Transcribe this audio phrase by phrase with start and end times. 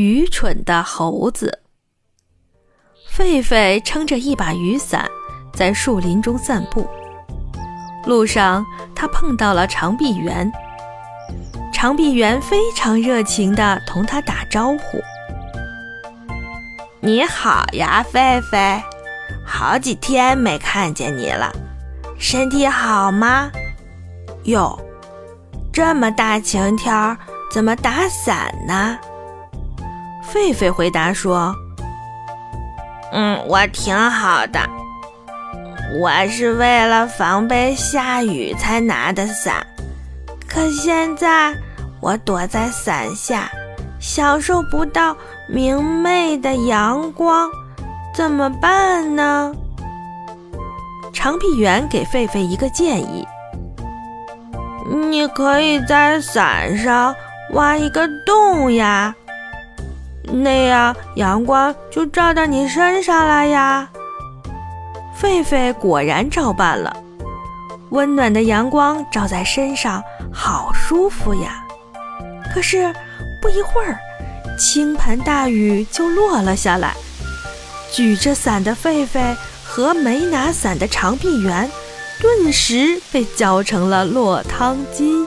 [0.00, 1.60] 愚蠢的猴子。
[3.14, 5.06] 狒狒撑着一把雨伞，
[5.52, 6.88] 在树林中散步。
[8.06, 8.64] 路上，
[8.96, 10.50] 他碰到了长臂猿。
[11.70, 14.98] 长臂猿非常热情地同他打招呼
[17.00, 18.80] ：“你好呀，狒狒，
[19.44, 21.52] 好几天没看见你了，
[22.18, 23.50] 身体好吗？
[24.44, 24.78] 哟，
[25.70, 27.18] 这么大晴天，
[27.52, 28.98] 怎么打伞呢？”
[30.32, 31.54] 狒狒回答说。
[33.12, 34.60] 嗯，我挺好的。
[36.00, 39.66] 我是为了防备下雨才拿的伞，
[40.48, 41.52] 可现在
[42.00, 43.50] 我躲在伞下，
[43.98, 45.16] 享受不到
[45.48, 47.50] 明媚的阳光，
[48.14, 49.52] 怎么办呢？
[51.12, 53.26] 长臂猿给狒狒一个建议：
[54.88, 57.12] 你可以在伞上
[57.54, 59.12] 挖一个洞呀。
[60.32, 63.88] 那样阳光就照到你身上了呀。
[65.20, 66.96] 狒狒果然照办了，
[67.90, 71.64] 温暖的阳光照在身上，好舒服呀。
[72.54, 72.94] 可是
[73.42, 73.98] 不一会儿，
[74.58, 76.94] 倾盆大雨就落了下来。
[77.92, 81.70] 举着伞的狒狒和没拿伞的长臂猿，
[82.20, 85.26] 顿时被浇成了落汤鸡。